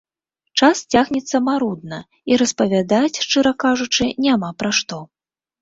Час 0.59 0.79
цягнецца 0.93 1.41
марудна, 1.49 1.99
і 2.31 2.39
распавядаць, 2.43 3.21
шчыра 3.27 3.55
кажучы, 3.65 4.09
няма 4.29 4.49
пра 4.65 4.69
што. 4.81 5.05